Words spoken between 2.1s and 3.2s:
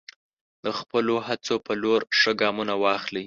ښه ګامونه واخلئ.